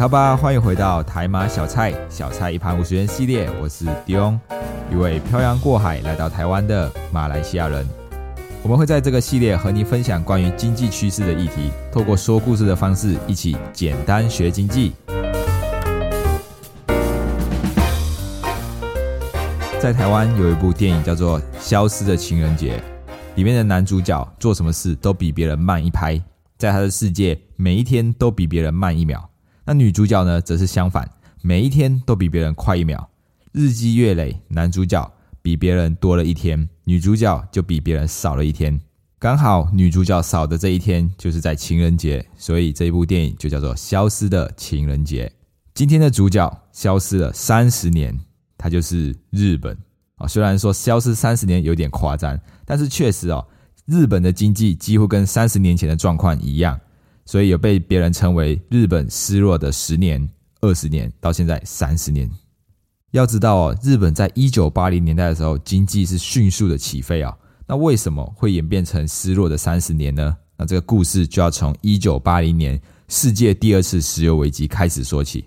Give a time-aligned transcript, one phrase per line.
[0.00, 3.50] 卡巴，欢迎回到台马小菜，小菜一盘五十元系列。
[3.60, 4.40] 我是迪翁，
[4.90, 7.86] 一位漂洋过海来到台湾的马来西亚人。
[8.62, 14.94] 我们会在这个系列和你分享关于经济趋势的议题，透过说故事的方式，一起简单学经济。
[19.78, 22.78] 在台湾有一部电影叫做《消失的情人节》，
[23.34, 26.18] 里面的男主角做什么事都比别人慢一拍，
[26.56, 29.29] 在他的世界，每一天都比别人慢一秒。
[29.70, 31.08] 那女主角呢，则是相反，
[31.42, 33.08] 每一天都比别人快一秒。
[33.52, 35.08] 日积月累，男主角
[35.42, 38.80] 比别人多了一天，女主角就比别人少了一天。
[39.20, 45.26] 刚好女主角少的这一天就是在情人节，所以这一部电影就叫做《消失的情人节》。
[45.72, 48.18] 今天的主角消失了三十年，
[48.58, 49.78] 他就是日本
[50.16, 50.26] 啊。
[50.26, 53.46] 虽然说消失三十年有点夸张，但是确实哦，
[53.86, 56.80] 日本的经济几乎跟三十年前的状况一样。
[57.30, 60.28] 所以也被别人称为日本失落的十年、
[60.62, 62.28] 二十年，到现在三十年。
[63.12, 67.32] 要知道哦，日本在一九八零年代的时候，经济是迅速的起飞啊。
[67.68, 70.36] 那为什么会演变成失落的三十年呢？
[70.56, 75.44] 那这个故事就要从一九八零年世界第二次石油危机开始说起。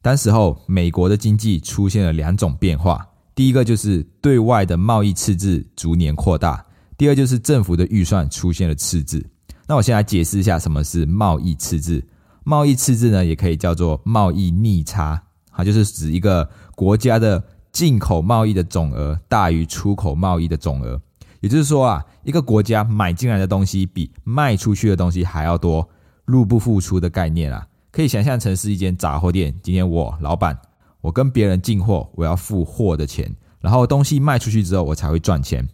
[0.00, 6.56] 当时候，美国的经济出现了两种变化：第一个就是对外的贸易赤字逐年扩大；
[6.96, 9.22] 第二就是政府的预算出现了赤字。
[9.68, 12.02] 那我先来解释一下什么是贸易赤字。
[12.42, 20.98] 贸易赤字呢，也可以叫做贸易逆差，它就是指一个国家的进口贸易的总额大于出口贸易的总额。
[21.40, 25.86] 也就是说啊，一个国家买进来的东西比卖出去的东西还要多，
[26.24, 29.54] 入不敷出的概念啊，可以想象成是一间杂货店。
[29.62, 30.58] 今天我老板，
[31.02, 33.30] 我跟别人进货，我要付货的钱，
[33.60, 35.68] 然后东西卖出去之后，我才会赚钱。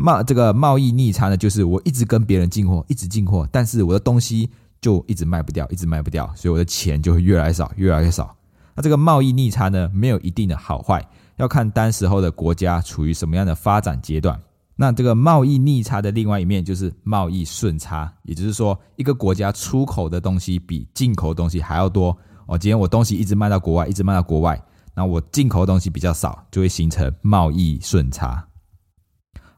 [0.00, 4.48] 贸这个贸易逆差呢，就是我一直跟别人进货，一直进货，但是我的东西
[4.80, 8.32] 就一直卖不掉，一直卖不掉，所以我的钱就会越来越少，越来越少。
[8.76, 11.04] 那这个贸易逆差呢，没有一定的好坏，
[11.34, 14.40] 要看当时候的国家处于什么样的发展阶段。
[14.76, 22.16] 那这个贸易逆差的另外一面就是贸易顺差，也就是说，一个国家出口的东西比进口的东西还要多。
[22.46, 24.62] 哦，今天我东西一直卖到国外，一直卖到国外，
[24.94, 28.46] 那我进口的东西比较少，就会形成贸易顺差。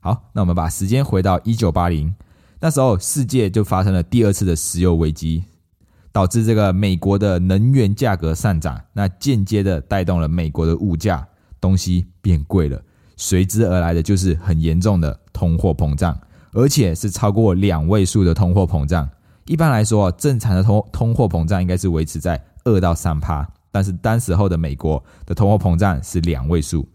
[0.02, 2.14] 好，那我们把时间回到一九八零，
[2.60, 5.44] 那时候世界就发生了第二次的石油危机，
[6.10, 11.28] 导致这个美国的能源价格上涨，那间接的带动了美国的物价，
[11.60, 12.80] 东西变贵了，
[13.18, 16.18] 随之而来的就是很严重的通货膨胀，
[16.54, 19.06] 而且是超过两位数的通货膨胀。
[19.44, 26.88] 一般来说，正常的通通货膨胀应该是维持在二到三趴，但是当时候的美国的通货膨胀是两位数。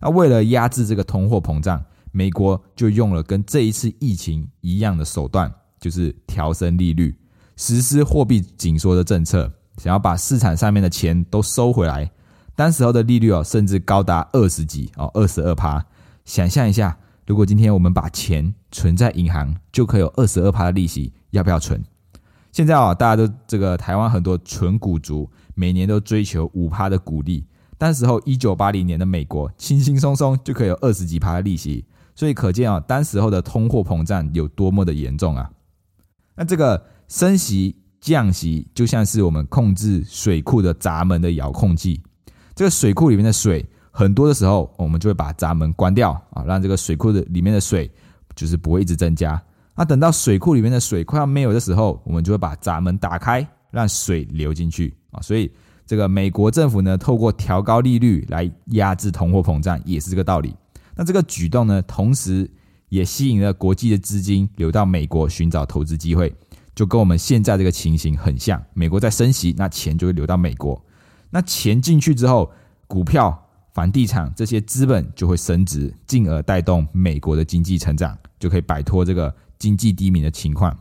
[0.00, 7.16] 那为了压制这个通货膨胀，美国就用了跟这一次疫情一样的手段，就是调升利率，
[7.56, 12.10] 实施货币紧缩的政策，想要把市场上面的钱都收回来。
[12.56, 15.84] 当时候的利率哦，甚至高达二十几哦，二十二趴。
[16.24, 21.82] 想象一下，如果今天我们把钱存在银行，就可以有二十二趴的利息，要不要存？
[22.52, 27.46] 现在啊，大家都这个台湾很多纯股族，每年都追求五趴的股利。
[27.78, 31.86] 当时候一九八零年的美国，轻轻松松就可以有二十几趴的利息。
[32.20, 35.50] 所以可见啊，当时候的通货膨胀有多么的严重啊！
[36.34, 41.98] 那这个升息降息就像是我们控制水库的闸门的遥控器。
[42.54, 47.90] 这个水库里面的水很多的时候，我们就会把闸门关掉啊，让这个水库的里面的水
[48.36, 49.42] 就是不会一直增加。
[49.74, 55.22] 那等到水库里面的水快要没有的时候，我们就会把闸门打开，让水流进去啊。
[55.22, 55.50] 所以
[55.86, 60.54] 这个美国政府呢，透过调高利率来压制通货膨胀，也是这个道理。
[61.00, 62.50] 那这个举动呢，同时
[62.90, 66.30] 也吸引了国际的资金流到美国寻找投资机会，
[66.74, 68.62] 就跟我们现在这个情形很像。
[68.74, 70.84] 美国在升息，那钱就会流到美国。
[71.30, 72.52] 那钱进去之后，
[72.86, 80.76] 股票、房地产这些资本就会升值，进而带动美国的经济成长，就可以摆脱这个经济低迷的情况。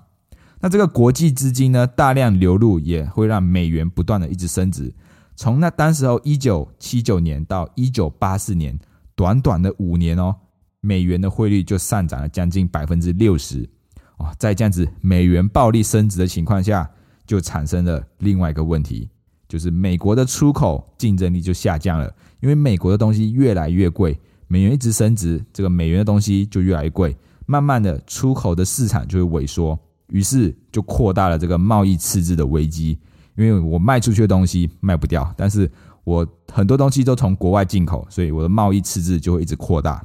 [0.59, 4.93] 那这个国际资金呢，大量流入，也会让美元不断的一直升值。
[5.37, 8.77] 从那当时候一九七九年到一九八四年。
[9.19, 10.33] 短短的五年哦，
[10.79, 13.69] 美元的汇率就上涨了将近百分之六十
[14.15, 16.89] 哦，在这样子美元暴力升值的情况下，
[17.27, 19.09] 就产生了另外一个问题，
[19.49, 24.17] 就是美国的出口竞争力就下降了，因为美国的东西越来越贵，
[24.47, 27.13] 美元一直升值，这个美元的东西就越来越贵，
[27.45, 29.77] 慢慢的出口的市场就会萎缩，
[30.07, 32.97] 于是就扩大了这个贸易赤字的危机，
[33.35, 35.69] 因为我卖出去的东西卖不掉，但是
[36.09, 40.03] 我很多东西都从国外进口，所以我的贸易赤字就会一直扩大。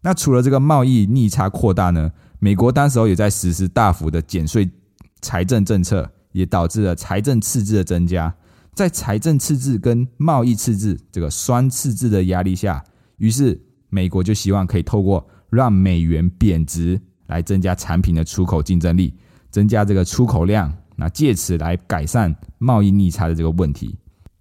[0.00, 2.10] 那除了这个贸易逆差扩大呢？
[2.38, 4.70] 美国当时候也在实施大幅的减税
[5.20, 6.10] 财政政策。
[6.32, 8.32] 也导致了财政赤字的增加，
[8.72, 12.84] 在财政赤字跟贸易赤字这个双赤字的压力下，
[13.16, 19.12] 于是美国就希望可以透过让美元贬值来增加产品的出口竞争力，
[19.50, 23.98] 增加这个出口量，那借此来改善贸易逆差的这个问题。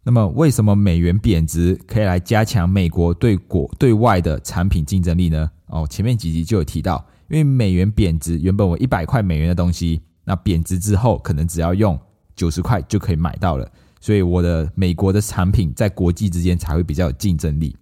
[0.09, 5.51] 那么，为什么美元贬值可以来加强美国对国对外的产品竞争力呢？
[5.67, 10.01] 哦，前面几集就有提到，因为美元贬值，原本我一百块美元的东西。
[10.23, 11.95] 那贬值之后，可能只要用
[12.35, 13.71] 九十块就可以买到了，
[14.01, 17.77] 所以我的美国的产品在国际之间才会比较有竞争力。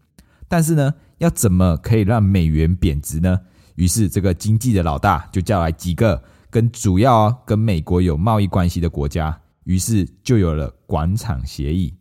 [0.50, 3.40] 但是呢，要怎么可以让美元贬值呢？
[3.76, 11.94] 于是这个经济的老大就叫来几个跟主要跟美国有贸易关系的国家，于是就有了广场协议。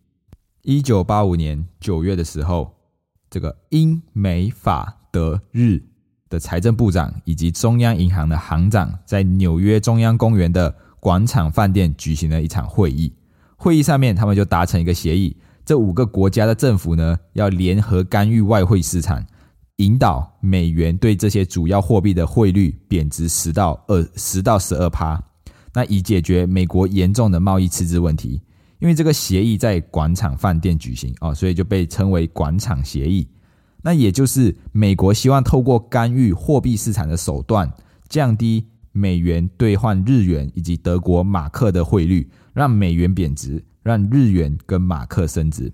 [0.69, 2.75] 一九八五年九月的时候，
[3.31, 5.81] 这个英美法德日。
[6.29, 13.13] 的财政部长以及中央银行的行长在纽约中央公园的广场饭店举行了一场会议。
[13.57, 19.25] 会议上面，他们就达成一个协议：这五个国家的政府呢，要联合干预外汇市场，
[19.77, 25.23] 引导美元对这些主要货币的汇率贬值十到二十到十二趴，
[25.75, 28.43] 那以解决美国严重的贸易赤字问题。
[28.78, 33.26] 因为这个协议在广场饭店举行哦，所以就被称为广场协议。
[33.82, 37.73] 那也就是美国希望透过干预货币市场的手段，
[38.08, 45.72] 降低美元兑换日元以及德国马克的汇率，让美元贬值，让日元跟马克升值。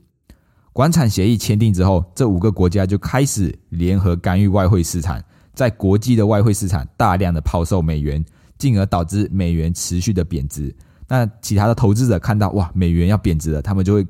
[0.73, 5.23] 广场协议签订之后，这五个国家就开始联合干预外汇市场，
[5.55, 8.25] 在国际的外汇市场大量的抛售美元，
[8.59, 10.75] 进而导致美元持续的贬值。
[11.09, 14.07] 那其他的投资者看到哇，美元要贬值了，他们就会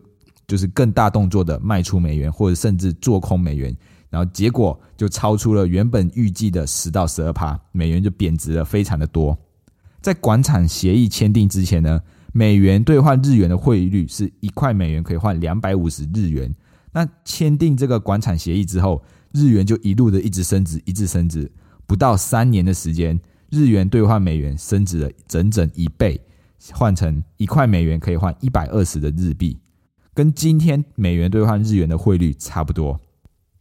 [0.47, 3.77] 就是更大动作的卖出美元，或者甚至做空美元。
[4.11, 9.37] 然后结果就超出了原本预计的十到十二趴，美元就贬值了非常的多。
[10.03, 11.99] 在广场协议签订之前呢，
[12.33, 16.55] 美元兑换日元的汇率是一块美元可以换两百五十日元。
[16.93, 19.03] 那签订这个广场协议之后，
[19.33, 21.51] 日元就一路的一直升值，一直升值，
[21.87, 23.19] 不到三年的时间，
[23.49, 26.21] 日元兑换美元升值了整整一倍，
[26.73, 29.59] 换成一块美元可以换一百二十的日币，
[30.15, 33.01] 跟今天美元兑换日元的汇率差不多。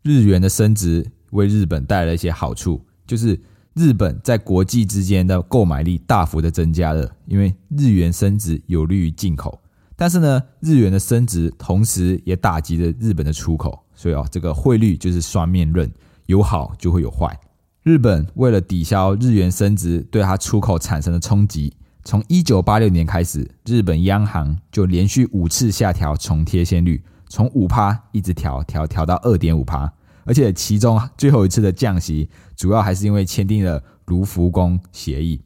[0.03, 3.39] 日元的升值为日本带来了一些好处，就是
[3.73, 9.61] 日本在国际之间的购买力大幅的增加了，因为日元升值有利于进口。
[9.95, 15.91] 但是呢，日元的升值同时也打击了日本的出口，所以啊，这个汇率就是双面刃，
[16.25, 17.39] 有好就会有坏。
[17.83, 27.03] 日本为了抵消日元升值对它出口产生的冲击，从一九八六年开始，日本央行就连续五次下调重贴现率。
[27.29, 29.91] 从五趴一直调调调到二点五趴，
[30.25, 35.39] 而且其中最后一次的降息，主要还是因为签订了卢浮宫协议。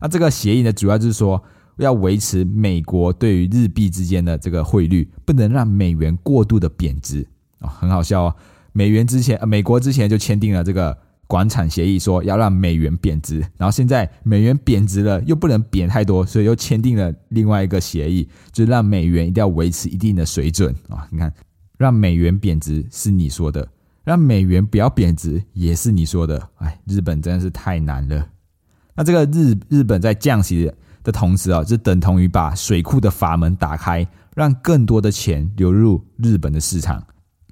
[0.00, 1.42] 那这个协议呢，主要就是说
[1.76, 7.26] 要维持美国对于日币之间的这个汇率，不能让美元过度的贬值
[7.60, 8.36] 啊，很好笑哦。
[8.72, 10.98] 美元之前，美国之前就签订了这个。
[11.30, 21.06] 广场协议说要让美元贬值，然后现在美元贬值了，又不能贬太多，所以又签订了另外一个协议，就是让美元一定要维持一定的水准啊！
[21.08, 21.32] 你看，
[21.78, 23.68] 让美元贬值是你说的，
[24.02, 26.48] 让美元不要贬值也是你说的。
[26.56, 28.26] 哎，日本真的是太难了。
[28.96, 30.68] 那这个日日本在降息
[31.04, 37.00] 的同时啊，就等同于把水库的阀门打开，让更多的钱流入日本的市场。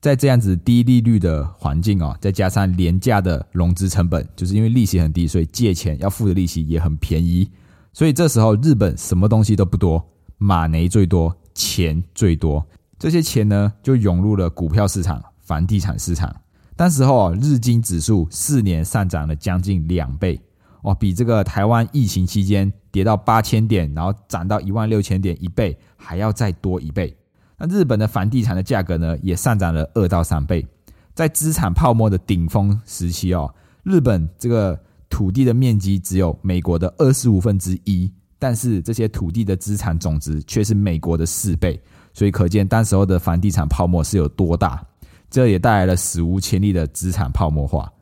[0.00, 7.48] 在这样子低利率的环境哦，再加上廉价的融资成本，就是因为利息很低，所以借钱要付的利息也很便宜。
[7.92, 10.04] 所以这时候日本什么东西都不多，
[10.36, 12.64] 马内最多，钱最多。
[12.98, 16.34] 这些钱呢，就涌入了股票市场、房地产市场。
[16.76, 20.40] 当时候啊，日经指数四年上涨了将近两倍，
[20.82, 27.16] 哦，比这个台湾疫情期间跌到八千点，然后涨到一万六千点一倍还要再多一倍。
[27.58, 30.66] 那日本的房地产的价格呢，也上涨了二到三倍。
[31.14, 34.78] 在资产泡沫的顶峰时期哦，日本这个
[35.10, 41.80] 土地的面积只有美国的二十五分之一，但是这些土地的资产总值却是美国的四倍，
[42.14, 44.80] 所以可见当时候的房地产泡沫是有多大。
[45.28, 47.92] 这也带来了史无前例的资产泡沫化。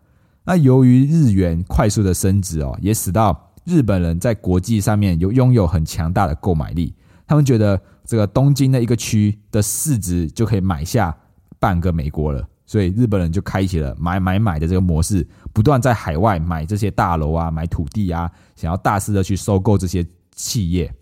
[0.45, 6.95] 那由于日元快速的升值哦，也使到日本人在国际上面有拥有很强大的购买力，
[7.27, 11.15] 他们觉得这个东京的一个区的市值就可以买下
[11.59, 20.95] 半个美国了，所以日本人就开启了买买买的这个模式，不断在海外买这些大楼啊、买土地啊，想要大肆的去收购这些企业。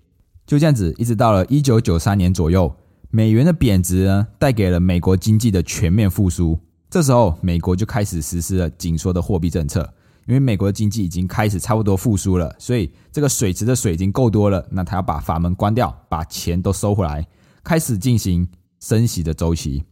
[0.46, 2.74] 就这样子，一直到了一九九三年左右，
[3.10, 6.58] 美元的贬值呢，带给了美国经济的全面复苏。
[6.90, 9.92] 这时候，美国就开始实施了紧缩的货币政策，
[10.26, 17.26] 因为美国的经济已经开始差不多复苏了，所以这个水池的水已经够多了，那他要把阀门关掉，把钱都收回来，
[17.62, 18.48] 开始进行
[18.80, 19.84] 升息的周期。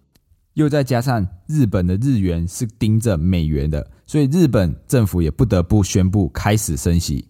[0.55, 7.27] 又再加上日本的日元是盯着美元的，所以日本政府也不得不宣布开始升息。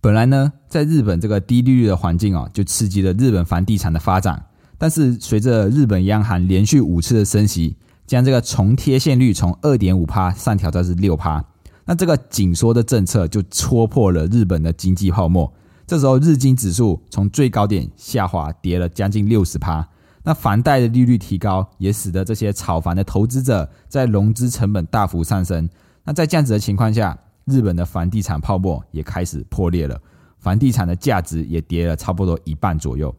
[0.00, 4.46] 本来呢，在日本这个低利率的环境啊，就刺激了日本房地产的发展。
[4.76, 11.44] 但是随着日本央行连续五次的升息，将这个重贴现率从二点五趴上调到是六趴，
[11.84, 15.52] 那这个紧缩的政策就戳破了日本的经济泡沫。
[15.86, 19.86] 这时候日经指数从最高点下滑，跌了将近六十趴。
[20.22, 25.68] 那房贷的利率提高，也使得这些炒房的投资者在融资成本大幅上升。
[26.04, 30.00] 那在这样子的情况下，日本的房地产泡沫也开始破裂了，
[30.38, 33.14] 房地产的价值也跌了差不多一半左右。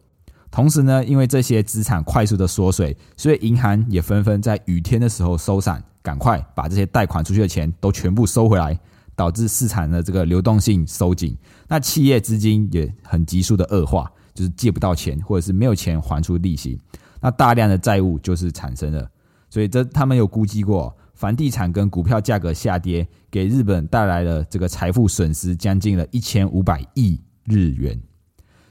[0.56, 8.80] 同时呢，因为这些资产快速的缩水，所以银行也纷纷在雨天的时候收伞，赶快把这些贷款出去的钱都全部收回来，
[9.14, 11.36] 导致市场的这个流动性收紧。
[11.68, 16.80] 那企业资金也很急速的恶化，就是借不到钱，或者是没有钱还出利息，
[17.20, 19.06] 那大量的债务就是产生了。
[19.50, 20.96] 所以这他们有估计过。
[21.12, 28.00] 房地产跟股票价格下跌，给日本带来了这个财富损失将近了一千五百亿日元。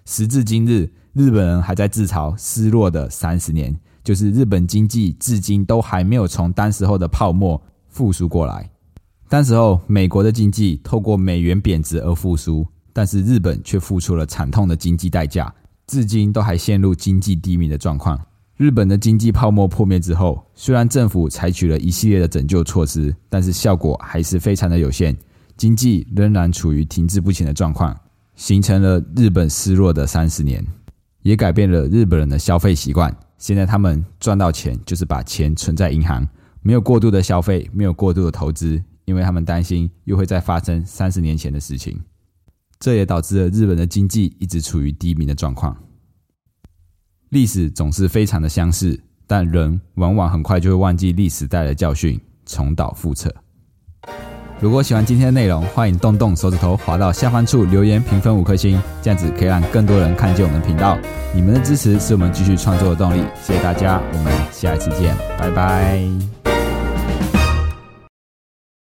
[0.05, 8.69] 时至今日，日本人还在自嘲失落的三十年，就是日本经济至今都还没有从当时候的泡沫复苏过来。
[9.29, 15.53] 当时候，美国的经济透过美元贬值而复苏，但是日本却付出了惨痛的经济代价，
[15.87, 18.19] 至今都还陷入经济低迷的状况。
[18.57, 25.15] 日本的经济泡沫破灭之后，虽然政府采取了一系列的拯救措施，但是效果还是非常的有限，
[25.55, 27.97] 经济仍然处于停滞不前的状况，
[28.35, 30.65] 形成了日本失落的三十年，
[31.25, 33.11] 也改变了日本人的消费习惯。
[33.39, 36.27] 现在他们赚到钱就是把钱存在银行，
[36.61, 41.99] 没有过度的消费，没有过度的投资，因为他们担心又会再发生三十年前的事情。
[42.79, 45.75] 这也导致了日本的经济一直处于低迷的状况。
[47.29, 53.35] 历史总是非常的相似，但人往往很快就会忘记历史带来的教训，重蹈覆辙。
[54.59, 60.97] 如果喜欢今天的内容，欢迎动动手指头滑到下方处留言评分五颗星，这样子可以让更多人看见我们的频道。
[61.33, 66.34] 你们的支持是我们继续创作的动力，谢谢大家，我们下一次见，拜拜。